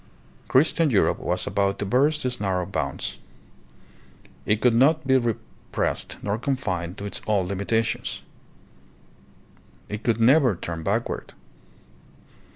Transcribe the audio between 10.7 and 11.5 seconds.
backward.